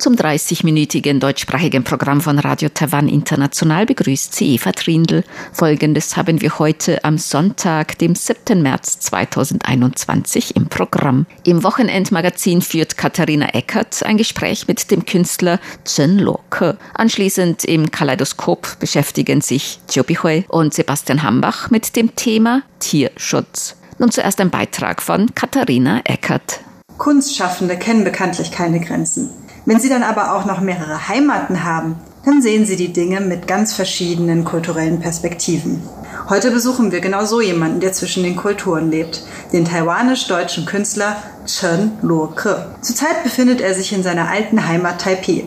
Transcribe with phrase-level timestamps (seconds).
[0.00, 5.24] Zum 30-minütigen deutschsprachigen Programm von Radio Taiwan International begrüßt sie Eva Trindl.
[5.52, 8.62] Folgendes haben wir heute am Sonntag, dem 7.
[8.62, 11.26] März 2021 im Programm.
[11.44, 16.78] Im Wochenendmagazin führt Katharina Eckert ein Gespräch mit dem Künstler Chen Loke.
[16.94, 23.76] Anschließend im Kaleidoskop beschäftigen sich Chiu Bihui und Sebastian Hambach mit dem Thema Tierschutz.
[23.98, 26.60] Nun zuerst ein Beitrag von Katharina Eckert.
[26.96, 29.28] Kunstschaffende kennen bekanntlich keine Grenzen.
[29.66, 33.46] Wenn sie dann aber auch noch mehrere Heimaten haben, dann sehen sie die Dinge mit
[33.46, 35.82] ganz verschiedenen kulturellen Perspektiven.
[36.28, 41.92] Heute besuchen wir genau so jemanden, der zwischen den Kulturen lebt, den taiwanisch-deutschen Künstler Chen
[42.02, 42.66] Luo-ke.
[42.82, 45.44] Zurzeit befindet er sich in seiner alten Heimat Taipei.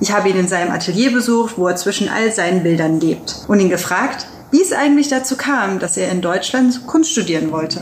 [0.00, 3.60] Ich habe ihn in seinem Atelier besucht, wo er zwischen all seinen Bildern lebt und
[3.60, 7.80] ihn gefragt, wie es eigentlich dazu kam, dass er in Deutschland Kunst studieren wollte.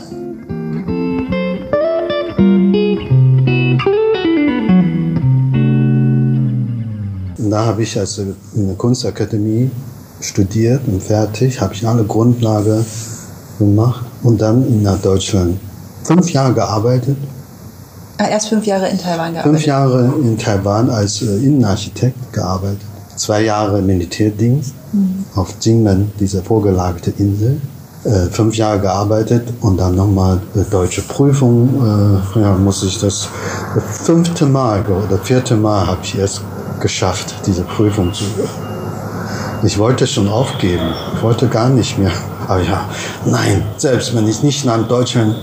[7.51, 8.21] Da habe ich also
[8.55, 9.69] in der Kunstakademie
[10.21, 12.85] studiert und fertig, habe ich alle Grundlage
[13.59, 15.59] gemacht und dann nach Deutschland
[16.03, 17.17] fünf Jahre gearbeitet.
[18.17, 19.43] Ah, erst fünf Jahre in Taiwan gearbeitet.
[19.43, 22.85] Fünf Jahre in Taiwan als äh, Innenarchitekt gearbeitet.
[23.17, 25.25] Zwei Jahre Militärdienst mhm.
[25.35, 27.59] auf Jingmen, dieser vorgelagerte Insel.
[28.05, 32.21] Äh, fünf Jahre gearbeitet und dann nochmal äh, deutsche Prüfung.
[32.35, 33.27] Äh, ja, muss ich das,
[33.75, 36.41] das fünfte Mal oder vierte Mal habe ich erst
[36.81, 38.25] geschafft, diese Prüfung zu.
[39.63, 40.89] Ich wollte schon aufgeben.
[41.15, 42.11] Ich wollte gar nicht mehr.
[42.47, 42.89] Aber ja,
[43.25, 45.35] nein, selbst wenn ich nicht nach Deutschland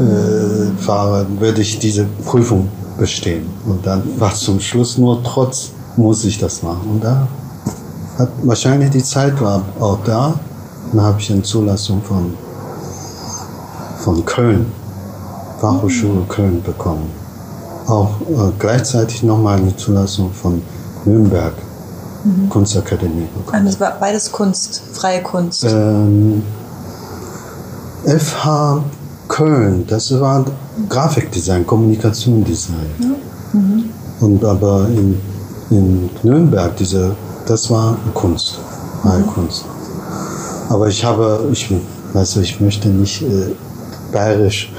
[0.00, 2.68] äh, fahre, würde ich diese Prüfung
[2.98, 3.46] bestehen.
[3.64, 6.90] Und dann war zum Schluss nur trotz, muss ich das machen.
[6.90, 7.28] Und da
[8.18, 10.34] hat wahrscheinlich die Zeit war auch da.
[10.92, 12.34] Dann habe ich eine Zulassung von,
[13.98, 14.66] von Köln,
[15.60, 17.25] Fachhochschule Köln bekommen
[17.86, 20.62] auch äh, gleichzeitig nochmal eine Zulassung von
[21.04, 21.52] Nürnberg
[22.24, 22.48] mhm.
[22.48, 23.54] Kunstakademie bekommen.
[23.54, 25.64] Also das war beides Kunst, freie Kunst.
[25.64, 26.42] Ähm,
[28.04, 28.82] FH
[29.28, 30.44] Köln, das war
[30.88, 32.76] Grafikdesign, Kommunikationsdesign.
[33.00, 33.06] Ja.
[33.52, 33.84] Mhm.
[34.20, 35.20] Und aber in,
[35.70, 37.16] in Nürnberg, diese,
[37.46, 38.58] das war Kunst,
[39.02, 39.26] freie mhm.
[39.26, 39.64] Kunst.
[40.68, 43.54] Aber ich habe, ich, du, ich möchte nicht äh,
[44.12, 44.72] bayerisch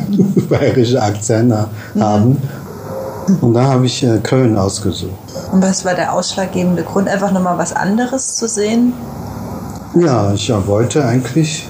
[0.48, 1.52] bayerische Akzent
[1.98, 2.36] haben.
[2.40, 3.36] Ja.
[3.40, 5.12] Und da habe ich äh, Köln ausgesucht.
[5.52, 7.08] Und was war der ausschlaggebende Grund?
[7.08, 8.92] Einfach nochmal was anderes zu sehen?
[9.94, 11.68] Ja, ich ja, wollte eigentlich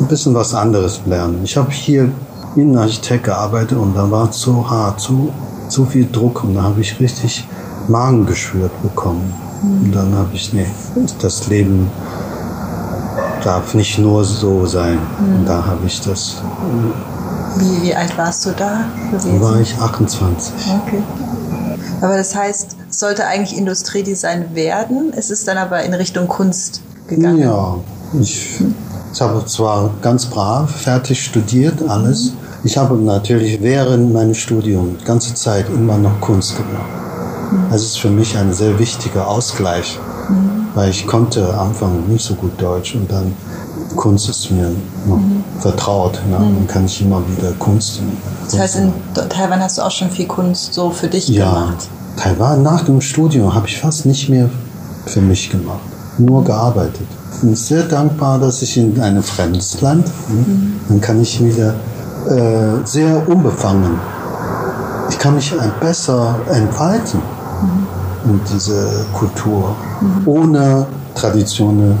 [0.00, 1.40] ein bisschen was anderes lernen.
[1.44, 2.10] Ich habe hier
[2.56, 5.32] Innenarchitekt gearbeitet und da war es zu hart, zu,
[5.68, 7.46] zu viel Druck und da habe ich richtig
[7.88, 9.32] Magen geschwürt bekommen.
[9.62, 9.84] Mhm.
[9.84, 10.66] Und dann habe ich, nee,
[11.20, 11.90] das Leben
[13.42, 14.98] darf nicht nur so sein.
[15.18, 15.36] Mhm.
[15.36, 16.42] Und da habe ich das.
[17.56, 19.40] Wie, wie alt warst du da gewesen?
[19.40, 20.52] Da war ich 28.
[20.84, 21.02] Okay.
[22.00, 26.82] Aber das heißt, es sollte eigentlich Industriedesign werden, es ist dann aber in Richtung Kunst
[27.06, 27.38] gegangen.
[27.38, 27.76] Ja,
[28.20, 28.60] ich,
[29.12, 32.32] ich habe zwar ganz brav fertig studiert, alles.
[32.32, 32.38] Mhm.
[32.64, 36.86] Ich habe natürlich während meines Studiums die ganze Zeit immer noch Kunst gemacht.
[37.50, 37.70] Mhm.
[37.70, 39.98] Das ist für mich ein sehr wichtiger Ausgleich,
[40.28, 40.66] mhm.
[40.74, 43.32] weil ich konnte am Anfang nicht so gut Deutsch und dann
[43.96, 44.68] Kunst ist mir
[45.06, 45.44] mhm.
[45.60, 46.20] vertraut.
[46.28, 46.38] Ne?
[46.38, 46.56] Mhm.
[46.56, 48.00] Dann kann ich immer wieder Kunst.
[48.44, 48.92] Das heißt, in
[49.28, 51.88] Taiwan hast du auch schon viel Kunst so für dich ja, gemacht?
[52.16, 54.48] Taiwan nach dem Studium habe ich fast nicht mehr
[55.06, 55.80] für mich gemacht,
[56.18, 57.06] nur gearbeitet.
[57.34, 60.34] Ich bin sehr dankbar, dass ich in einem fremdes Land, ne?
[60.34, 60.80] mhm.
[60.88, 61.74] dann kann ich wieder
[62.28, 63.98] äh, sehr unbefangen.
[65.08, 67.20] Ich kann mich besser entfalten
[68.24, 68.30] mhm.
[68.30, 70.28] in diese Kultur, mhm.
[70.28, 71.98] ohne Traditionen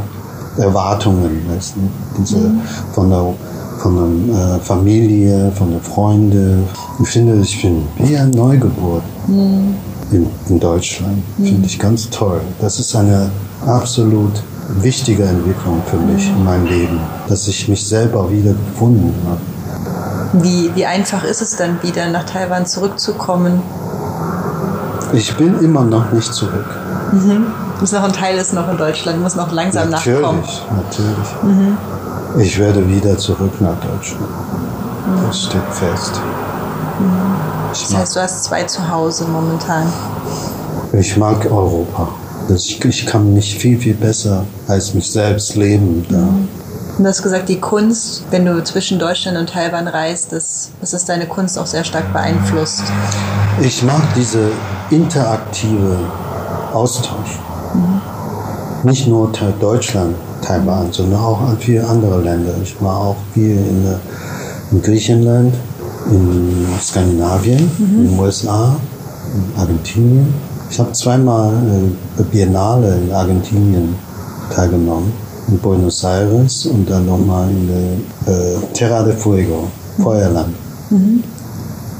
[0.58, 1.80] Erwartungen, weißt du?
[2.18, 2.60] Diese mhm.
[2.92, 3.34] von der
[3.78, 6.58] von der äh, Familie, von der Freunde.
[7.02, 9.74] Ich finde, ich bin wie eine Neugeburt mhm.
[10.12, 11.18] in, in, Deutschland.
[11.36, 11.44] Mhm.
[11.44, 12.40] Finde ich ganz toll.
[12.60, 13.30] Das ist eine
[13.66, 14.42] absolut
[14.80, 20.44] wichtige Entwicklung für mich in meinem Leben, dass ich mich selber wieder gefunden habe.
[20.44, 23.60] Wie, wie einfach ist es dann wieder nach Taiwan zurückzukommen?
[25.12, 26.64] Ich bin immer noch nicht zurück.
[27.12, 30.44] Mhm muss noch ein Teil ist noch in Deutschland, muss noch langsam natürlich, nachkommen.
[30.86, 31.76] Natürlich, mhm.
[32.40, 34.22] Ich werde wieder zurück nach Deutschland.
[34.22, 35.26] Mhm.
[35.26, 36.20] Das steht fest.
[37.00, 37.34] Mhm.
[37.70, 39.92] Das heißt, du hast zwei zu Hause momentan.
[40.92, 42.08] Ich mag Europa.
[42.54, 46.06] Ich, ich kann mich viel, viel besser als mich selbst leben.
[46.08, 46.18] Da.
[46.18, 46.48] Mhm.
[46.98, 50.92] Und du hast gesagt, die Kunst, wenn du zwischen Deutschland und Taiwan reist, das, das
[50.92, 52.84] ist deine Kunst auch sehr stark beeinflusst.
[53.60, 54.50] Ich mag diese
[54.90, 55.98] interaktive
[56.72, 57.40] Austausch.
[58.82, 58.90] Mhm.
[58.90, 59.30] Nicht nur
[59.60, 62.54] Deutschland, Taiwan, sondern auch an viele andere Länder.
[62.62, 63.86] Ich war auch viel in,
[64.70, 65.54] in Griechenland,
[66.10, 68.00] in Skandinavien, mhm.
[68.00, 68.76] in den USA,
[69.34, 70.34] in Argentinien.
[70.70, 71.52] Ich habe zweimal
[72.18, 73.94] äh, Biennale in Argentinien
[74.52, 75.12] teilgenommen,
[75.48, 77.68] in Buenos Aires und dann nochmal in
[78.26, 79.68] der äh, Terra de Fuego,
[80.02, 80.54] Feuerland.
[80.90, 81.22] Mhm.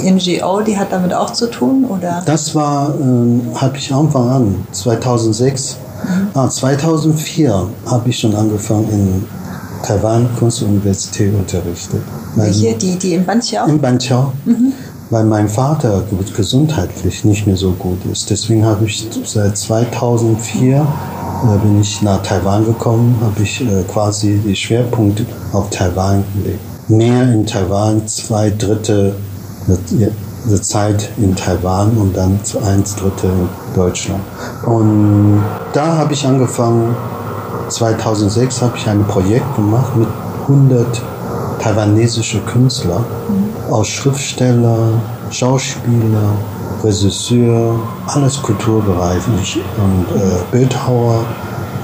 [0.03, 2.23] NGO, die hat damit auch zu tun, oder?
[2.27, 5.77] Das war, äh, habe ich Anfang an, 2006.
[6.35, 9.25] Ah, 2004 habe ich schon angefangen in
[9.83, 12.01] Taiwan Kunstuniversität unterrichtet.
[12.37, 12.75] Welche?
[12.75, 13.67] Die, die in Banqiao?
[13.67, 14.33] In Banqiao.
[14.45, 14.73] Mhm.
[15.11, 16.03] Weil mein Vater
[16.35, 18.31] gesundheitlich nicht mehr so gut ist.
[18.31, 20.87] Deswegen habe ich seit 2004
[21.43, 26.61] äh, bin ich nach Taiwan gekommen, habe ich äh, quasi die Schwerpunkte auf Taiwan gelegt.
[26.89, 29.17] Mehr in Taiwan, zwei Drittel
[30.45, 34.23] der Zeit in Taiwan und dann ein Drittel in Deutschland.
[34.65, 35.43] Und
[35.73, 36.95] da habe ich angefangen,
[37.69, 40.09] 2006 habe ich ein Projekt gemacht mit
[40.43, 41.03] 100
[41.61, 43.73] taiwanesische Künstler mhm.
[43.73, 44.89] aus Schriftsteller,
[45.31, 46.35] Schauspieler,
[46.83, 51.25] Regisseur, alles Kulturbereich und äh, Bildhauer,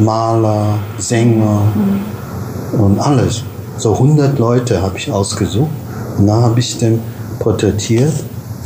[0.00, 2.80] Maler, Sänger mhm.
[2.80, 3.44] und alles.
[3.76, 5.70] So 100 Leute habe ich ausgesucht
[6.18, 6.98] und da habe ich dann
[7.38, 8.12] porträtiert,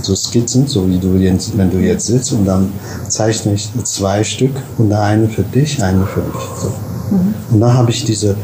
[0.04, 2.72] so Skizzen, so wie du jetzt, wenn du jetzt sitzt und dann
[3.08, 6.42] zeichne ich zwei Stück und eine für dich, eine für mich.
[6.60, 6.68] So.
[7.14, 7.34] Mhm.
[7.50, 8.34] Und dann habe ich dieses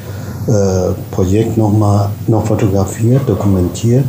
[0.49, 4.07] äh, Projekt nochmal noch fotografiert, dokumentiert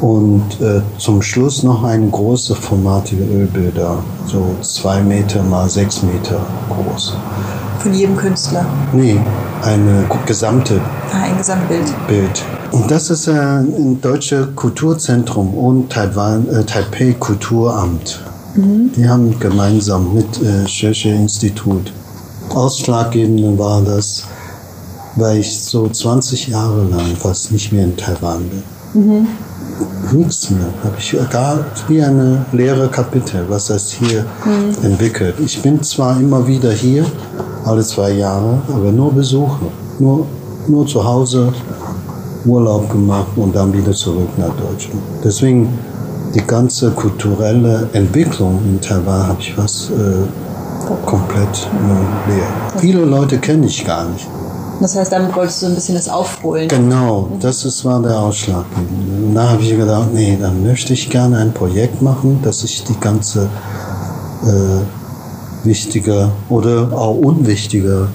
[0.00, 6.40] und äh, zum Schluss noch eine große formatige Ölbilder, so zwei Meter mal sechs Meter
[6.68, 7.16] groß.
[7.78, 8.66] Von jedem Künstler?
[8.92, 9.20] Nee,
[9.66, 10.80] eine gesamte.
[11.12, 11.92] Ah, ein Gesamtbild.
[12.06, 12.44] Bild.
[12.70, 18.20] Und das ist äh, ein deutsches Kulturzentrum und Taiwan, äh, Taipei Kulturamt.
[18.54, 18.92] Mhm.
[18.96, 21.92] Die haben gemeinsam mit äh, Schöche Institut
[22.50, 24.24] Ausschlaggebend war das,
[25.16, 28.62] weil ich so 20 Jahre lang fast nicht mehr in Taiwan bin.
[28.94, 29.26] Mhm.
[30.12, 30.68] Nichts mehr.
[30.84, 34.84] Habe ich gar wie eine leere Kapitel, was das hier mhm.
[34.84, 35.34] entwickelt.
[35.40, 37.04] Ich bin zwar immer wieder hier,
[37.64, 39.66] alle zwei Jahre, aber nur Besuche.
[39.98, 40.26] Nur,
[40.68, 41.52] nur zu Hause
[42.44, 45.02] Urlaub gemacht und dann wieder zurück nach Deutschland.
[45.24, 45.68] Deswegen
[46.34, 52.46] die ganze kulturelle Entwicklung in Taiwan habe ich fast äh, komplett äh, leer.
[52.78, 54.28] Viele Leute kenne ich gar nicht.
[54.80, 56.68] Das heißt, damit wolltest du ein bisschen das aufholen.
[56.68, 58.64] Genau, das ist, war der Ausschlag.
[59.34, 62.98] Da habe ich gedacht, nee, dann möchte ich gerne ein Projekt machen, dass ich die
[63.00, 63.48] ganze
[64.44, 68.08] äh, wichtige oder auch unwichtige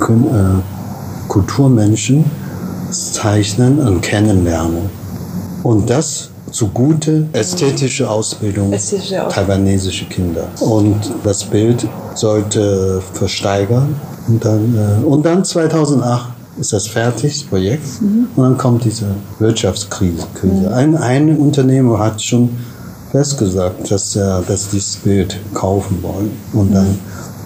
[0.00, 2.24] äh, Kulturmenschen
[2.90, 4.90] zeichnen und kennenlernen.
[5.62, 10.48] Und das zugute ästhetische Ausbildung ästhetische taiwanesische Kinder.
[10.60, 13.94] Und das Bild sollte versteigern.
[14.28, 16.28] Und dann, äh, und dann 2008
[16.58, 18.02] ist das fertig, das Projekt.
[18.02, 18.28] Mhm.
[18.36, 19.06] Und dann kommt diese
[19.38, 20.26] Wirtschaftskrise.
[20.42, 20.68] Mhm.
[20.68, 22.50] Ein, ein Unternehmer hat schon
[23.10, 26.30] festgesagt, dass, er, dass dieses Bild kaufen wollen.
[26.52, 26.98] Und dann mhm.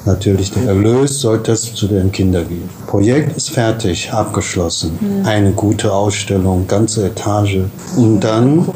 [0.05, 2.69] natürlich der Erlös sollte es zu den Kindern gehen.
[2.87, 4.99] Projekt ist fertig, abgeschlossen.
[5.00, 5.26] Mhm.
[5.26, 7.61] Eine gute Ausstellung, ganze Etage.
[7.96, 8.67] Und dann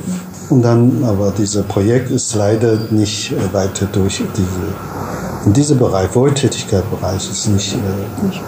[0.50, 6.12] und dann, aber dieses Projekt ist leider nicht äh, weiter durch diese, in diesem Bereich,
[6.14, 7.78] Wohltätigkeitsbereich ist nicht, äh,
[8.26, 8.40] nicht,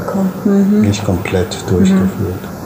[0.45, 0.81] mhm.
[0.83, 2.11] nicht, komplett durchgeführt.
[2.19, 2.63] Mhm.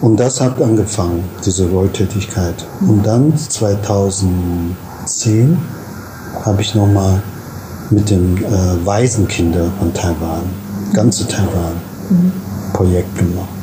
[0.00, 2.64] Und das hat angefangen, diese Wohltätigkeit.
[2.80, 2.90] Mhm.
[2.90, 5.58] Und dann 2010
[6.44, 7.22] habe ich nochmal
[7.90, 10.42] mit den äh, Waisenkinder von Taiwan,
[10.92, 11.74] ganze Taiwan,
[12.08, 12.32] mhm.
[12.72, 13.55] Projekt gemacht.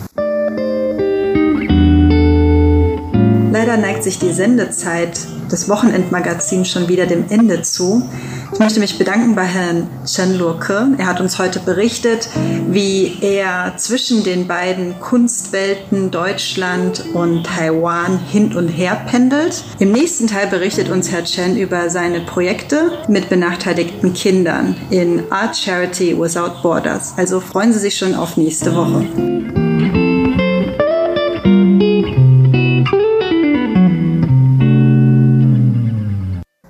[3.53, 8.09] Leider neigt sich die Sendezeit des Wochenendmagazins schon wieder dem Ende zu.
[8.51, 10.95] Ich möchte mich bedanken bei Herrn Chen Luoke.
[10.97, 12.29] Er hat uns heute berichtet,
[12.71, 19.63] wie er zwischen den beiden Kunstwelten Deutschland und Taiwan hin und her pendelt.
[19.77, 25.55] Im nächsten Teil berichtet uns Herr Chen über seine Projekte mit benachteiligten Kindern in Art
[25.55, 27.13] Charity Without Borders.
[27.17, 29.62] Also freuen Sie sich schon auf nächste Woche.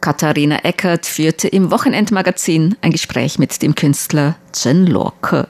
[0.04, 5.48] Katharina Eckert führte im Wochenendmagazin ein Gespräch mit dem Künstler Chen Lorke.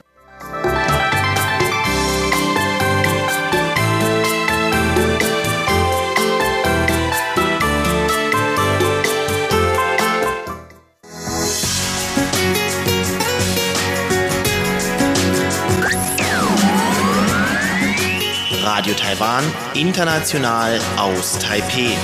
[18.62, 19.42] Radio Taiwan,
[19.74, 21.96] international aus Taipeh.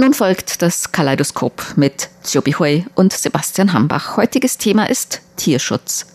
[0.00, 4.16] Nun folgt das Kaleidoskop mit Ziobi Hui und Sebastian Hambach.
[4.16, 6.06] Heutiges Thema ist Tierschutz.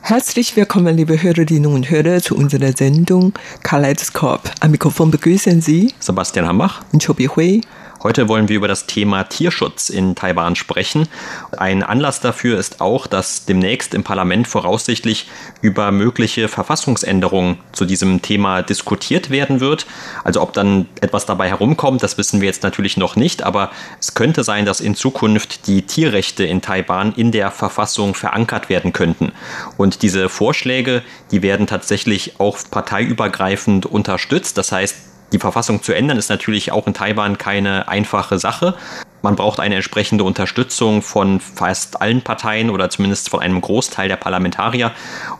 [0.00, 4.50] Herzlich willkommen, liebe Hörerinnen und Hörer, zu unserer Sendung Kaleidoskop.
[4.60, 7.60] Am Mikrofon begrüßen Sie Sebastian Hambach und Chobi Hui.
[8.04, 11.08] Heute wollen wir über das Thema Tierschutz in Taiwan sprechen.
[11.56, 15.26] Ein Anlass dafür ist auch, dass demnächst im Parlament voraussichtlich
[15.62, 19.86] über mögliche Verfassungsänderungen zu diesem Thema diskutiert werden wird.
[20.22, 24.12] Also ob dann etwas dabei herumkommt, das wissen wir jetzt natürlich noch nicht, aber es
[24.12, 29.32] könnte sein, dass in Zukunft die Tierrechte in Taiwan in der Verfassung verankert werden könnten.
[29.78, 34.58] Und diese Vorschläge, die werden tatsächlich auch parteiübergreifend unterstützt.
[34.58, 38.74] Das heißt, die Verfassung zu ändern ist natürlich auch in Taiwan keine einfache Sache.
[39.20, 44.16] Man braucht eine entsprechende Unterstützung von fast allen Parteien oder zumindest von einem Großteil der
[44.16, 44.92] Parlamentarier.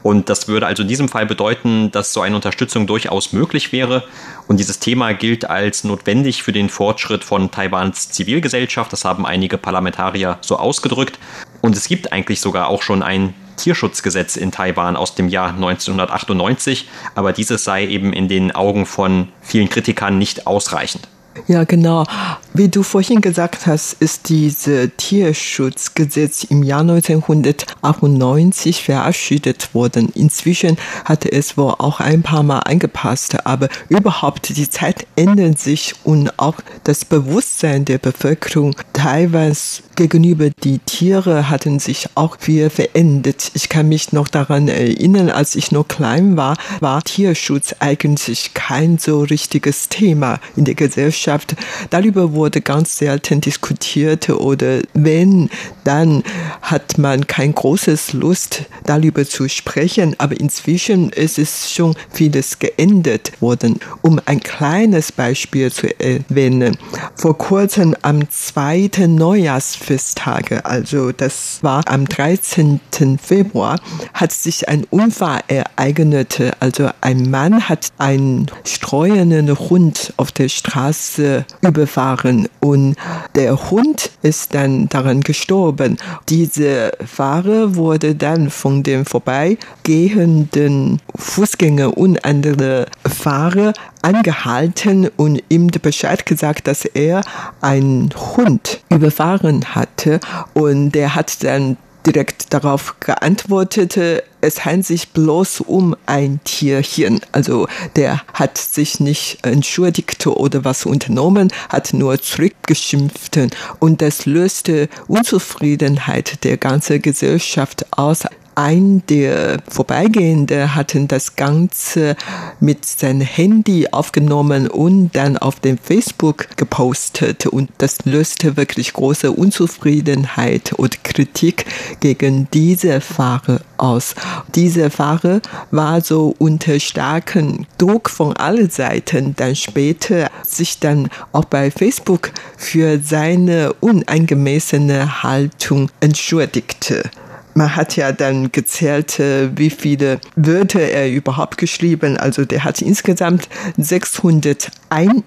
[0.02, 4.02] Und das würde also in diesem Fall bedeuten, dass so eine Unterstützung durchaus möglich wäre.
[4.48, 8.92] Und dieses Thema gilt als notwendig für den Fortschritt von Taiwans Zivilgesellschaft.
[8.92, 11.20] Das haben einige Parlamentarier so ausgedrückt.
[11.60, 16.88] Und es gibt eigentlich sogar auch schon ein Tierschutzgesetz in Taiwan aus dem Jahr 1998,
[17.14, 21.08] aber dieses sei eben in den Augen von vielen Kritikern nicht ausreichend.
[21.46, 22.04] Ja, genau.
[22.52, 30.10] Wie du vorhin gesagt hast, ist dieses Tierschutzgesetz im Jahr 1998 verabschiedet worden.
[30.14, 35.94] Inzwischen hatte es wohl auch ein paar Mal angepasst, aber überhaupt die Zeit ändert sich
[36.04, 43.50] und auch das Bewusstsein der Bevölkerung Taiwans gegenüber die Tiere hatten sich auch viel verändert.
[43.54, 48.98] Ich kann mich noch daran erinnern, als ich noch klein war, war Tierschutz eigentlich kein
[48.98, 51.54] so richtiges Thema in der Gesellschaft.
[51.90, 55.50] Darüber wurde ganz selten diskutiert oder wenn,
[55.84, 56.22] dann
[56.62, 60.14] hat man kein großes Lust darüber zu sprechen.
[60.18, 63.78] Aber inzwischen ist es schon vieles geändert worden.
[64.02, 66.76] Um ein kleines Beispiel zu erwähnen.
[67.16, 72.80] Vor kurzem am zweiten Neujahrs Festage, also das war am 13.
[73.22, 73.78] Februar,
[74.14, 76.40] hat sich ein Unfall ereignet.
[76.60, 82.96] Also ein Mann hat einen streuenden Hund auf der Straße überfahren und
[83.34, 85.98] der Hund ist dann daran gestorben.
[86.28, 93.74] Diese Fahrer wurde dann von dem vorbeigehenden Fußgänger und andere Fahrer
[94.04, 97.22] angehalten und ihm Bescheid gesagt, dass er
[97.60, 100.20] einen Hund überfahren hatte.
[100.52, 103.98] Und der hat dann direkt darauf geantwortet,
[104.42, 107.20] es handelt sich bloß um ein Tierchen.
[107.32, 113.38] Also der hat sich nicht entschuldigt oder was unternommen, hat nur zurückgeschimpft
[113.78, 122.16] und das löste Unzufriedenheit der ganzen Gesellschaft aus ein der Vorbeigehende hatten das Ganze
[122.60, 127.46] mit seinem Handy aufgenommen und dann auf dem Facebook gepostet.
[127.46, 131.66] Und das löste wirklich große Unzufriedenheit und Kritik
[132.00, 134.14] gegen diese Fahrer aus.
[134.54, 139.34] Diese Fahrer war so unter starken Druck von allen Seiten.
[139.36, 147.10] Dann später sich dann auch bei Facebook für seine unangemessene Haltung entschuldigte
[147.54, 152.16] man hat ja dann gezählt, äh, wie viele Wörter er überhaupt geschrieben.
[152.16, 154.70] Also der hat insgesamt 601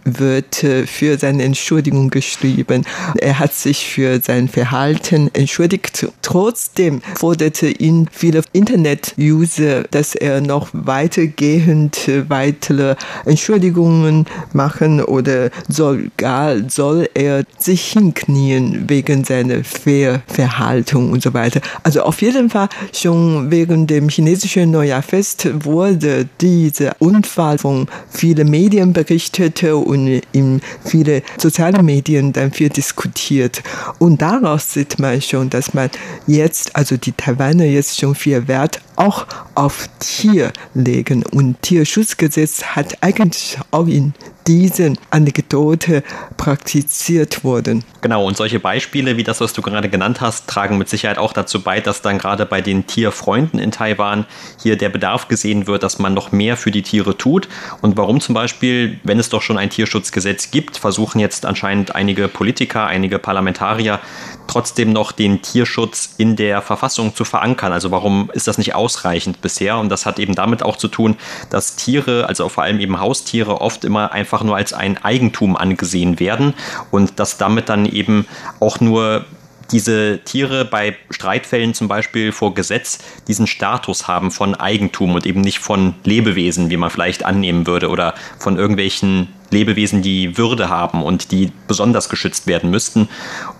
[0.06, 2.86] Wörter für seine Entschuldigung geschrieben.
[3.18, 6.08] Er hat sich für sein Verhalten entschuldigt.
[6.22, 17.10] Trotzdem forderte ihn viele Internet-User, dass er noch weitergehend weitere Entschuldigungen machen oder sogar soll
[17.14, 21.62] er sich hinknien wegen seiner Fehlverhaltung und so weiter.
[21.84, 28.50] Also auf auf jeden Fall schon während dem chinesischen Neujahrfest wurde dieser Unfall von vielen
[28.50, 33.62] Medien berichtet und in viele soziale Medien dann viel diskutiert.
[34.00, 35.92] Und daraus sieht man schon, dass man
[36.26, 41.24] jetzt, also die Taiwaner jetzt schon viel Wert auch auf Tier legen.
[41.24, 44.16] Und Tierschutzgesetz hat eigentlich auch in
[44.48, 46.04] diesen Anekdote
[46.38, 47.84] praktiziert worden.
[48.02, 51.34] Genau, und solche Beispiele wie das, was du gerade genannt hast, tragen mit Sicherheit auch
[51.34, 54.26] dazu bei, dass dann gerade bei den Tierfreunden in Taiwan
[54.62, 57.50] hier der Bedarf gesehen wird, dass man noch mehr für die Tiere tut.
[57.82, 62.28] Und warum zum Beispiel, wenn es doch schon ein Tierschutzgesetz gibt, versuchen jetzt anscheinend einige
[62.28, 64.00] Politiker, einige Parlamentarier
[64.48, 67.74] trotzdem noch den Tierschutz in der Verfassung zu verankern.
[67.74, 69.78] Also warum ist das nicht ausreichend bisher?
[69.78, 71.18] Und das hat eben damit auch zu tun,
[71.50, 76.20] dass Tiere, also vor allem eben Haustiere, oft immer einfach nur als ein Eigentum angesehen
[76.20, 76.54] werden
[76.92, 78.26] und dass damit dann eben
[78.60, 79.26] auch nur
[79.72, 85.42] diese Tiere bei Streitfällen zum Beispiel vor Gesetz diesen Status haben von Eigentum und eben
[85.42, 91.04] nicht von Lebewesen, wie man vielleicht annehmen würde, oder von irgendwelchen Lebewesen, die Würde haben
[91.04, 93.10] und die besonders geschützt werden müssten.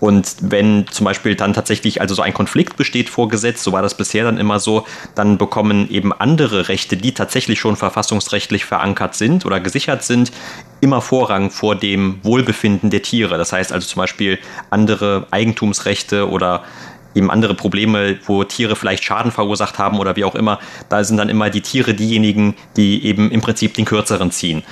[0.00, 3.82] Und wenn zum Beispiel dann tatsächlich also so ein Konflikt besteht vor Gesetz, so war
[3.82, 9.14] das bisher dann immer so, dann bekommen eben andere Rechte, die tatsächlich schon verfassungsrechtlich verankert
[9.14, 10.32] sind oder gesichert sind,
[10.80, 13.38] immer Vorrang vor dem Wohlbefinden der Tiere.
[13.38, 14.38] Das heißt also zum Beispiel
[14.70, 16.64] andere Eigentumsrechte oder
[17.14, 21.16] eben andere Probleme, wo Tiere vielleicht Schaden verursacht haben oder wie auch immer, da sind
[21.16, 24.62] dann immer die Tiere diejenigen, die eben im Prinzip den kürzeren ziehen.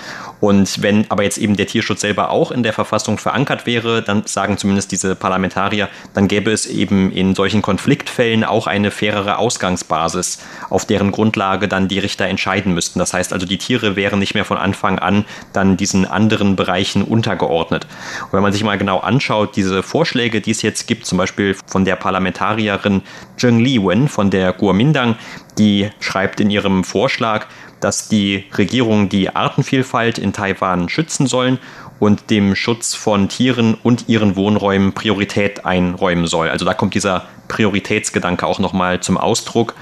[0.41, 4.27] Und wenn aber jetzt eben der Tierschutz selber auch in der Verfassung verankert wäre, dann
[4.27, 10.39] sagen zumindest diese Parlamentarier, dann gäbe es eben in solchen Konfliktfällen auch eine fairere Ausgangsbasis,
[10.69, 12.99] auf deren Grundlage dann die Richter entscheiden müssten.
[12.99, 17.03] Das heißt also, die Tiere wären nicht mehr von Anfang an dann diesen anderen Bereichen
[17.03, 17.87] untergeordnet.
[18.25, 21.57] Und wenn man sich mal genau anschaut, diese Vorschläge, die es jetzt gibt, zum Beispiel
[21.67, 23.03] von der Parlamentarierin
[23.37, 25.17] Zheng Liwen von der Kuomintang,
[25.59, 27.47] die schreibt in ihrem Vorschlag,
[27.81, 31.59] dass die Regierungen die Artenvielfalt in Taiwan schützen sollen
[31.99, 36.49] und dem Schutz von Tieren und ihren Wohnräumen Priorität einräumen soll.
[36.49, 39.75] Also da kommt dieser Prioritätsgedanke auch nochmal zum Ausdruck.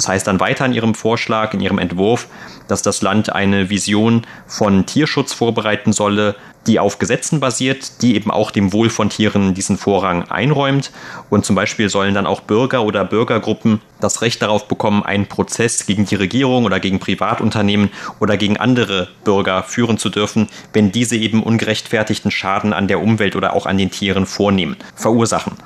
[0.00, 2.26] Das heißt dann weiter in Ihrem Vorschlag, in Ihrem Entwurf,
[2.68, 8.30] dass das Land eine Vision von Tierschutz vorbereiten solle, die auf Gesetzen basiert, die eben
[8.30, 10.90] auch dem Wohl von Tieren diesen Vorrang einräumt.
[11.28, 15.84] Und zum Beispiel sollen dann auch Bürger oder Bürgergruppen das Recht darauf bekommen, einen Prozess
[15.84, 17.90] gegen die Regierung oder gegen Privatunternehmen
[18.20, 23.36] oder gegen andere Bürger führen zu dürfen, wenn diese eben ungerechtfertigten Schaden an der Umwelt
[23.36, 25.58] oder auch an den Tieren vornehmen, verursachen.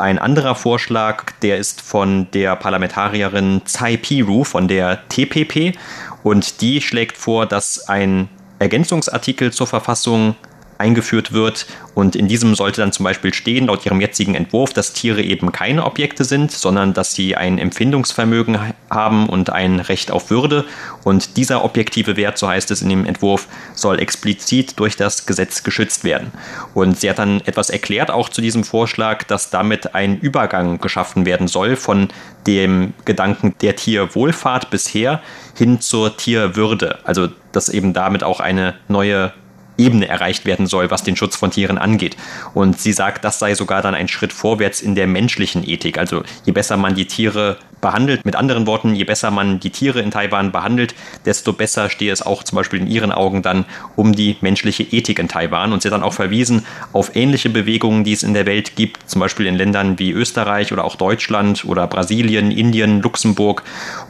[0.00, 5.76] Ein anderer Vorschlag, der ist von der Parlamentarierin Tsai Piru von der TPP
[6.22, 10.36] und die schlägt vor, dass ein Ergänzungsartikel zur Verfassung
[10.80, 11.66] eingeführt wird.
[11.94, 15.52] Und in diesem sollte dann zum Beispiel stehen, laut ihrem jetzigen Entwurf, dass Tiere eben
[15.52, 18.58] keine Objekte sind, sondern dass sie ein Empfindungsvermögen
[18.88, 20.64] haben und ein Recht auf Würde.
[21.04, 25.62] Und dieser objektive Wert, so heißt es in dem Entwurf, soll explizit durch das Gesetz
[25.62, 26.32] geschützt werden.
[26.74, 31.26] Und sie hat dann etwas erklärt auch zu diesem Vorschlag, dass damit ein Übergang geschaffen
[31.26, 32.08] werden soll von
[32.46, 35.20] dem Gedanken der Tierwohlfahrt bisher
[35.56, 36.98] hin zur Tierwürde.
[37.04, 39.32] Also dass eben damit auch eine neue
[39.80, 42.16] Ebene erreicht werden soll, was den Schutz von Tieren angeht.
[42.54, 45.98] Und sie sagt, das sei sogar dann ein Schritt vorwärts in der menschlichen Ethik.
[45.98, 50.00] Also je besser man die Tiere behandelt, mit anderen Worten, je besser man die Tiere
[50.00, 53.64] in Taiwan behandelt, desto besser stehe es auch zum Beispiel in ihren Augen dann
[53.96, 55.72] um die menschliche Ethik in Taiwan.
[55.72, 59.08] Und sie hat dann auch verwiesen auf ähnliche Bewegungen, die es in der Welt gibt,
[59.08, 63.62] zum Beispiel in Ländern wie Österreich oder auch Deutschland oder Brasilien, Indien, Luxemburg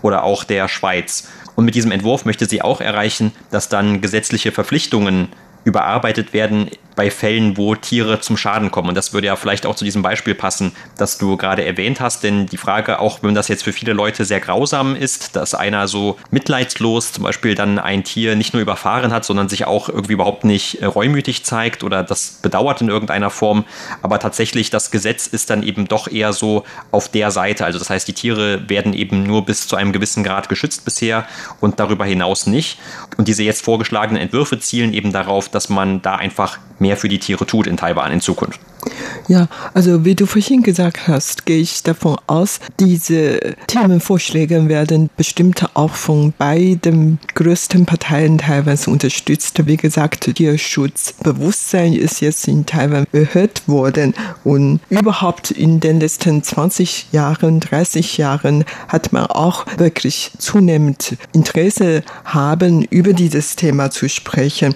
[0.02, 1.28] oder auch der Schweiz.
[1.56, 5.28] Und mit diesem Entwurf möchte sie auch erreichen, dass dann gesetzliche Verpflichtungen
[5.64, 8.90] überarbeitet werden bei Fällen, wo Tiere zum Schaden kommen.
[8.90, 12.22] Und das würde ja vielleicht auch zu diesem Beispiel passen, das du gerade erwähnt hast.
[12.24, 15.88] Denn die Frage, auch wenn das jetzt für viele Leute sehr grausam ist, dass einer
[15.88, 20.12] so mitleidslos zum Beispiel dann ein Tier nicht nur überfahren hat, sondern sich auch irgendwie
[20.12, 23.64] überhaupt nicht äh, reumütig zeigt oder das bedauert in irgendeiner Form.
[24.02, 27.64] Aber tatsächlich, das Gesetz ist dann eben doch eher so auf der Seite.
[27.64, 31.26] Also das heißt, die Tiere werden eben nur bis zu einem gewissen Grad geschützt bisher
[31.60, 32.78] und darüber hinaus nicht.
[33.16, 37.18] Und diese jetzt vorgeschlagenen Entwürfe zielen eben darauf, dass man da einfach mehr für die
[37.18, 38.60] Tiere tut in Taiwan in Zukunft.
[39.28, 45.68] Ja, also wie du vorhin gesagt hast, gehe ich davon aus, diese Themenvorschläge werden bestimmt
[45.74, 49.66] auch von beiden größten Parteien Taiwans unterstützt.
[49.66, 57.12] Wie gesagt, Tierschutzbewusstsein ist jetzt in Taiwan erhöht worden und überhaupt in den letzten 20
[57.12, 64.74] Jahren, 30 Jahren hat man auch wirklich zunehmend Interesse haben, über dieses Thema zu sprechen.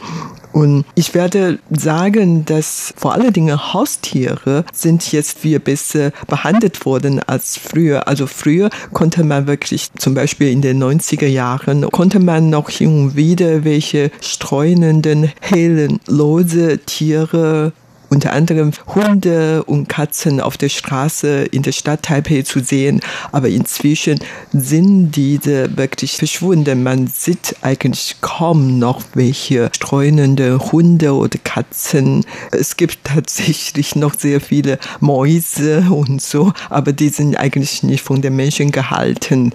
[0.55, 7.21] Und ich werde sagen, dass vor allen Dingen Haustiere sind jetzt viel besser behandelt worden
[7.27, 8.07] als früher.
[8.07, 13.07] Also früher konnte man wirklich, zum Beispiel in den 90er Jahren, konnte man noch hin
[13.07, 17.73] und wieder welche streunenden, hellen, lose Tiere
[18.09, 23.01] unter anderem Hunde und Katzen auf der Straße in der Stadt Taipei zu sehen.
[23.33, 24.21] Aber inzwischen
[24.53, 26.83] sind diese wirklich verschwunden.
[26.83, 32.25] Man sieht eigentlich kaum noch welche streunende Hunde oder Katzen.
[32.53, 38.23] Es gibt tatsächlich noch sehr viele Mäuse und so, aber die sind eigentlich nicht von
[38.23, 39.53] den Menschen gehalten.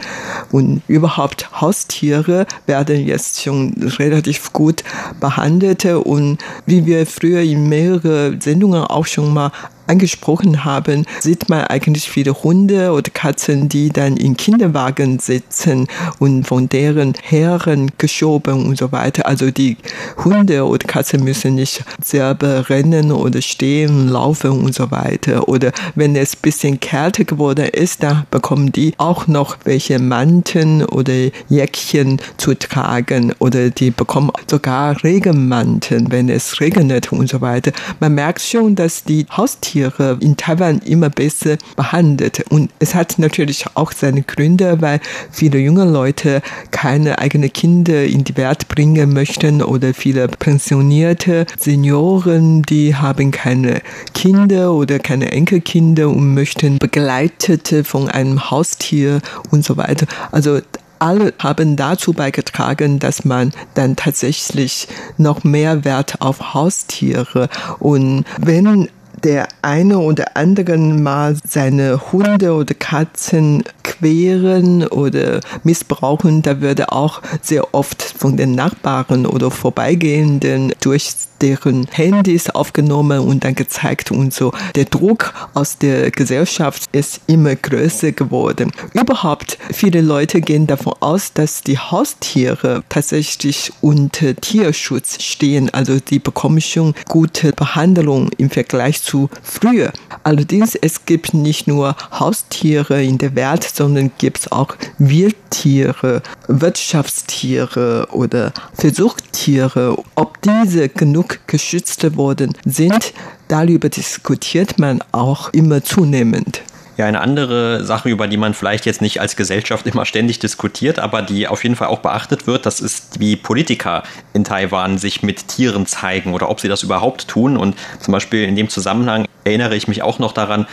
[0.52, 4.84] Und überhaupt Haustiere werden jetzt schon relativ gut
[5.20, 9.52] behandelt und wie wir früher in mehreren Sendungen auch schon mal
[9.90, 15.88] angesprochen haben, sieht man eigentlich viele Hunde oder Katzen, die dann in Kinderwagen sitzen
[16.20, 19.26] und von deren Herren geschoben und so weiter.
[19.26, 19.78] Also die
[20.24, 25.50] Hunde oder Katzen müssen nicht selber rennen oder stehen, laufen und so weiter.
[25.50, 30.86] Oder wenn es ein bisschen kälter geworden ist, dann bekommen die auch noch welche Manteln
[30.86, 31.14] oder
[31.50, 37.72] Jäckchen zu tragen oder die bekommen sogar Regenmanteln, wenn es regnet und so weiter.
[38.00, 39.79] Man merkt schon, dass die Haustiere
[40.20, 42.46] in Taiwan immer besser behandelt.
[42.50, 45.00] Und es hat natürlich auch seine Gründe, weil
[45.32, 52.62] viele junge Leute keine eigenen Kinder in die Welt bringen möchten oder viele pensionierte Senioren,
[52.64, 53.82] die haben keine
[54.14, 60.06] Kinder oder keine Enkelkinder und möchten begleitet von einem Haustier und so weiter.
[60.32, 60.60] Also
[61.00, 64.88] alle haben dazu beigetragen, dass man dann tatsächlich
[65.18, 68.90] noch mehr Wert auf Haustiere und wenn
[69.24, 73.64] der eine oder anderen mal seine Hunde oder Katzen
[74.00, 81.88] queren oder missbrauchen, da würde auch sehr oft von den Nachbarn oder Vorbeigehenden durch deren
[81.92, 84.52] Handys aufgenommen und dann gezeigt und so.
[84.76, 88.72] Der Druck aus der Gesellschaft ist immer größer geworden.
[88.94, 95.70] Überhaupt, viele Leute gehen davon aus, dass die Haustiere tatsächlich unter Tierschutz stehen.
[95.70, 99.94] Also die bekommen schon gute Behandlung im Vergleich zu früher.
[100.24, 108.08] Allerdings, es gibt nicht nur Haustiere in der Welt, sondern gibt es auch Wildtiere, Wirtschaftstiere
[108.12, 109.98] oder Versuchstiere.
[110.16, 113.14] Ob diese genug geschützt worden sind,
[113.48, 116.62] darüber diskutiert man auch immer zunehmend.
[117.00, 121.00] Ja, eine andere Sache, über die man vielleicht jetzt nicht als Gesellschaft immer ständig diskutiert,
[121.00, 125.24] aber die auf jeden Fall auch beachtet wird, das ist, wie Politiker in Taiwan sich
[125.24, 127.56] mit Tieren zeigen oder ob sie das überhaupt tun.
[127.56, 130.68] Und zum Beispiel in dem Zusammenhang erinnere ich mich auch noch daran,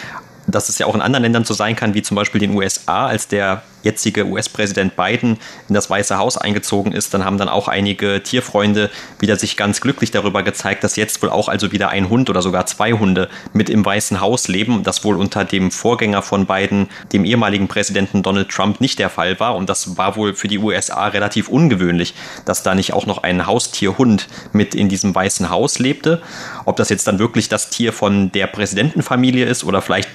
[0.46, 3.06] dass es ja auch in anderen Ländern so sein kann, wie zum Beispiel den USA,
[3.06, 7.68] als der jetzige US-Präsident Biden in das Weiße Haus eingezogen ist, dann haben dann auch
[7.68, 12.11] einige Tierfreunde wieder sich ganz glücklich darüber gezeigt, dass jetzt wohl auch also wieder ein
[12.11, 16.20] Hund oder sogar zwei Hunde mit im Weißen Haus leben, das wohl unter dem Vorgänger
[16.22, 19.57] von Biden, dem ehemaligen Präsidenten Donald Trump, nicht der Fall war.
[19.57, 23.46] Und das war wohl für die USA relativ ungewöhnlich, dass da nicht auch noch ein
[23.46, 26.20] Haustierhund mit in diesem Weißen Haus lebte.
[26.64, 30.09] Ob das jetzt dann wirklich das Tier von der Präsidentenfamilie ist oder vielleicht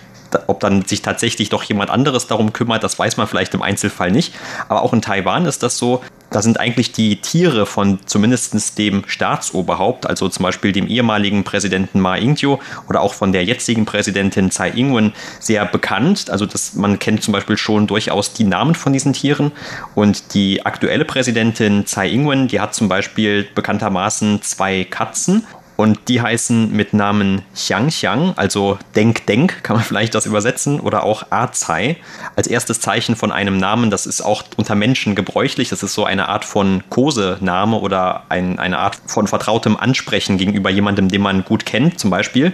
[0.47, 4.11] ob dann sich tatsächlich doch jemand anderes darum kümmert, das weiß man vielleicht im Einzelfall
[4.11, 4.33] nicht.
[4.67, 9.03] Aber auch in Taiwan ist das so, da sind eigentlich die Tiere von zumindest dem
[9.05, 14.49] Staatsoberhaupt, also zum Beispiel dem ehemaligen Präsidenten Ma Ying-jeou oder auch von der jetzigen Präsidentin
[14.49, 16.29] Tsai Ing-wen sehr bekannt.
[16.29, 19.51] Also das, man kennt zum Beispiel schon durchaus die Namen von diesen Tieren.
[19.93, 25.45] Und die aktuelle Präsidentin Tsai Ing-wen, die hat zum Beispiel bekanntermaßen zwei Katzen
[25.81, 30.79] und die heißen mit Namen Xiang Xiang, also Denk Denk, kann man vielleicht das übersetzen,
[30.79, 31.97] oder auch Azai,
[32.35, 33.89] als erstes Zeichen von einem Namen.
[33.89, 35.69] Das ist auch unter Menschen gebräuchlich.
[35.69, 40.69] Das ist so eine Art von Kosename oder ein, eine Art von vertrautem Ansprechen gegenüber
[40.69, 42.51] jemandem, den man gut kennt, zum Beispiel.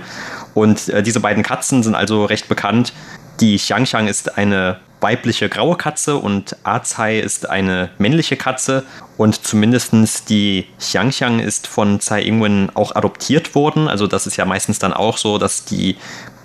[0.54, 2.94] Und äh, diese beiden Katzen sind also recht bekannt.
[3.40, 8.84] Die Xiang Xiang ist eine weibliche graue Katze und Azai ist eine männliche Katze
[9.16, 9.94] und zumindest
[10.30, 13.88] die Xiangxiang ist von Tsai Ing-wen auch adoptiert worden.
[13.88, 15.98] Also das ist ja meistens dann auch so, dass die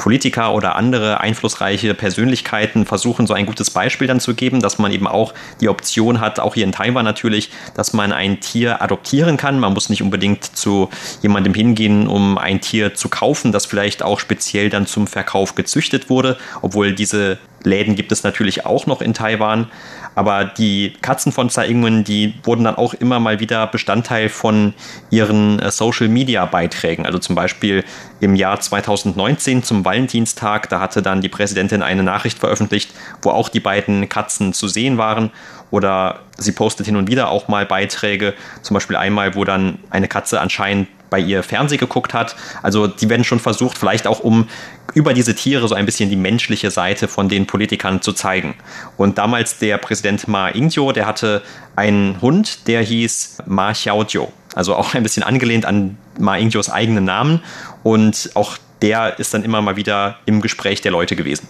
[0.02, 4.90] Politiker oder andere einflussreiche Persönlichkeiten versuchen, so ein gutes Beispiel dann zu geben, dass man
[4.90, 9.36] eben auch die Option hat, auch hier in Taiwan natürlich, dass man ein Tier adoptieren
[9.36, 9.60] kann.
[9.60, 10.90] Man muss nicht unbedingt zu
[11.22, 16.10] jemandem hingehen, um ein Tier zu kaufen, das vielleicht auch speziell dann zum Verkauf gezüchtet
[16.10, 19.70] wurde, obwohl diese Läden gibt es natürlich auch noch in Taiwan.
[20.14, 24.74] Aber die Katzen von Tsai Ing-wen, die wurden dann auch immer mal wieder Bestandteil von
[25.10, 27.06] ihren äh, Social-Media-Beiträgen.
[27.06, 27.84] Also zum Beispiel
[28.20, 33.48] im Jahr 2019 zum Valentinstag, da hatte dann die Präsidentin eine Nachricht veröffentlicht, wo auch
[33.48, 35.30] die beiden Katzen zu sehen waren.
[35.70, 40.06] Oder sie postet hin und wieder auch mal Beiträge, zum Beispiel einmal, wo dann eine
[40.06, 42.34] Katze anscheinend bei ihr Fernseh geguckt hat.
[42.62, 44.48] Also die werden schon versucht, vielleicht auch um
[44.94, 48.54] über diese Tiere so ein bisschen die menschliche Seite von den Politikern zu zeigen.
[48.96, 51.42] Und damals der Präsident Ma Ying-jeou, der hatte
[51.76, 54.28] einen Hund, der hieß Ma Xiaojiu.
[54.54, 57.42] Also auch ein bisschen angelehnt an Ma Ying-jeous eigenen Namen.
[57.82, 61.46] Und auch der ist dann immer mal wieder im Gespräch der Leute gewesen.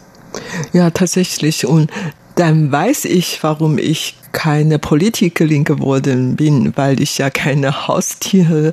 [0.73, 1.67] Ja, tatsächlich.
[1.67, 1.91] Und
[2.37, 8.73] dann weiß ich, warum ich keine Politikerin geworden bin, weil ich ja keine Haustiere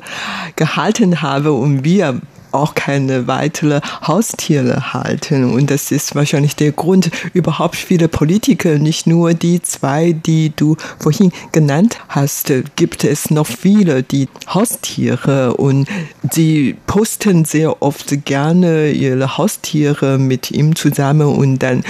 [0.56, 5.54] gehalten habe und wir auch keine weitere Haustiere halten.
[5.54, 10.76] Und das ist wahrscheinlich der Grund, überhaupt viele Politiker, nicht nur die zwei, die du
[11.00, 15.88] vorhin genannt hast, gibt es noch viele, die Haustiere und
[16.32, 21.84] sie posten sehr oft gerne ihre Haustiere mit ihm zusammen und dann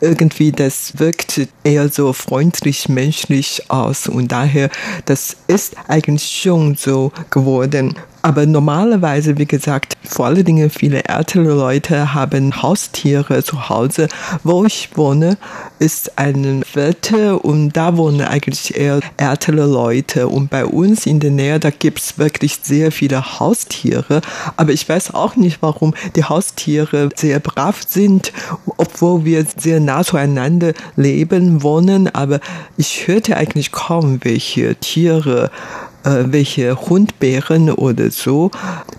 [0.00, 4.70] irgendwie das wirkt eher so freundlich, menschlich aus und daher,
[5.06, 7.94] das ist eigentlich schon so geworden.
[8.24, 14.08] Aber normalerweise, wie gesagt, vor allen Dingen viele ältere Leute haben Haustiere zu Hause.
[14.42, 15.36] Wo ich wohne,
[15.78, 20.28] ist ein Viertel und da wohnen eigentlich eher ältere Leute.
[20.28, 24.22] Und bei uns in der Nähe, da gibt es wirklich sehr viele Haustiere.
[24.56, 28.32] Aber ich weiß auch nicht, warum die Haustiere sehr brav sind,
[28.78, 32.08] obwohl wir sehr nah zueinander leben, wohnen.
[32.14, 32.40] Aber
[32.78, 35.50] ich hörte eigentlich kaum welche Tiere
[36.04, 38.50] äh, welche Hundbären oder so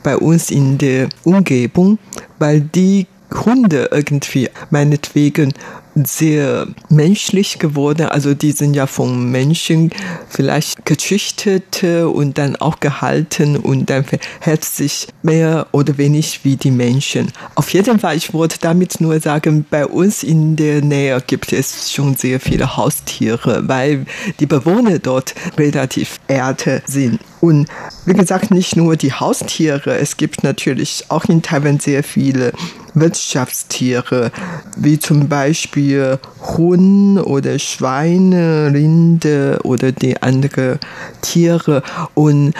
[0.03, 1.99] bei uns in der Umgebung,
[2.39, 5.53] weil die Hunde irgendwie meinetwegen
[6.03, 8.07] sehr menschlich geworden.
[8.07, 9.91] Also die sind ja von Menschen
[10.27, 16.71] vielleicht gezüchtet und dann auch gehalten und dann verhält sich mehr oder wenig wie die
[16.71, 17.31] Menschen.
[17.55, 21.91] Auf jeden Fall, ich wollte damit nur sagen, bei uns in der Nähe gibt es
[21.91, 24.05] schon sehr viele Haustiere, weil
[24.39, 27.19] die Bewohner dort relativ erte sind.
[27.45, 27.67] Und
[28.05, 32.53] wie gesagt, nicht nur die Haustiere, es gibt natürlich auch in Taiwan sehr viele
[32.95, 34.31] Wirtschaftstiere,
[34.77, 40.79] wie zum Beispiel Huhn oder Schweine, Rinde oder die anderen
[41.21, 41.83] Tiere.
[42.15, 42.53] Und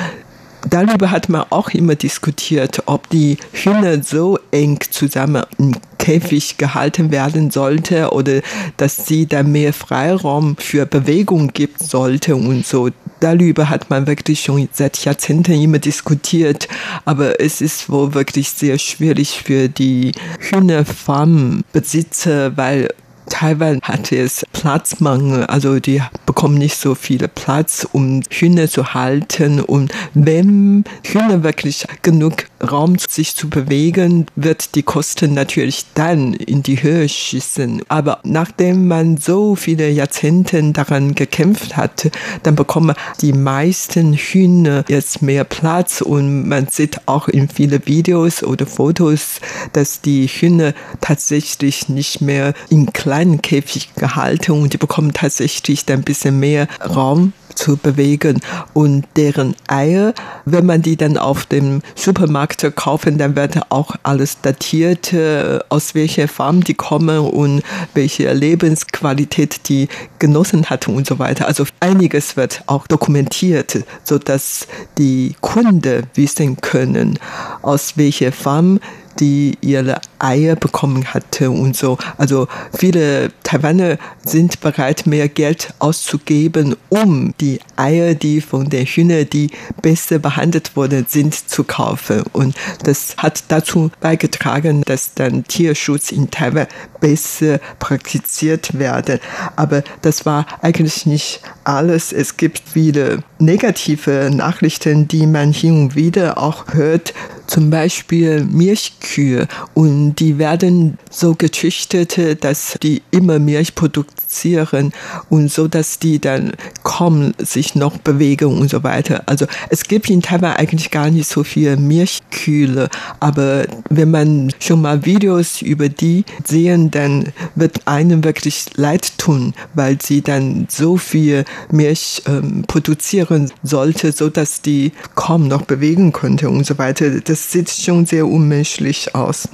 [0.70, 7.12] darüber hat man auch immer diskutiert, ob die Hühner so eng zusammen im Käfig gehalten
[7.12, 8.42] werden sollte oder
[8.78, 12.90] dass sie da mehr Freiraum für Bewegung gibt sollte und so.
[13.20, 16.70] Darüber hat man wirklich schon seit Jahrzehnten immer diskutiert,
[17.06, 22.90] aber es ist wohl wirklich sehr schwierig für die Hühnerfarmbesitzer, weil
[23.30, 29.62] Taiwan hat es Platzmangel, also die bekommen nicht so viel Platz, um Hühner zu halten.
[29.62, 36.64] Und wenn Hühner wirklich genug Raum sich zu bewegen, wird die Kosten natürlich dann in
[36.64, 37.84] die Höhe schießen.
[37.88, 42.12] Aber nachdem man so viele Jahrzehnte daran gekämpft hat,
[42.44, 48.44] dann bekommen die meisten Hühner jetzt mehr Platz und man sieht auch in vielen Videos
[48.44, 49.40] oder Fotos,
[49.74, 56.02] dass die Hühner tatsächlich nicht mehr in kleinen Käfig gehalten und die bekommen tatsächlich ein
[56.02, 58.42] bisschen mehr Raum zu bewegen.
[58.74, 64.42] Und deren Eier, wenn man die dann auf dem Supermarkt kaufen, dann wird auch alles
[64.42, 69.88] datiert, äh, aus welcher Farm die kommen und welche Lebensqualität die
[70.20, 71.48] genossen hatten und so weiter.
[71.48, 77.18] Also einiges wird auch dokumentiert, so dass die Kunden wissen können,
[77.62, 78.82] aus welcher Farm
[79.22, 81.98] die ihre Eier bekommen hatte und so.
[82.18, 89.28] Also viele Taiwaner sind bereit, mehr Geld auszugeben, um die Eier, die von den Hühnern,
[89.32, 92.24] die besser behandelt worden sind, zu kaufen.
[92.34, 96.68] Und das hat dazu beigetragen, dass dann Tierschutz in Taiwan
[97.00, 99.20] besser praktiziert werden.
[99.56, 102.12] Aber das war eigentlich nicht alles.
[102.12, 107.14] Es gibt viele negative Nachrichten, die man hin und wieder auch hört.
[107.46, 114.94] Zum Beispiel Milchkühe und die werden so gezüchtet, dass die immer Milch produzieren
[115.30, 119.24] und so, dass die dann kaum sich noch bewegen und so weiter.
[119.26, 124.82] Also es gibt in Taiwan eigentlich gar nicht so viel Milchkühe, aber wenn man schon
[124.82, 130.98] mal Videos über die sehen, dann wird einem wirklich leid tun, weil sie dann so
[130.98, 137.10] viel Milch ähm, produzieren sollte, so dass die kaum noch bewegen könnte und so weiter.
[137.22, 139.50] Das sieht schon sehr unmenschlich aus.